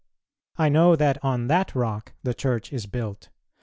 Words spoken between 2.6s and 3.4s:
is built.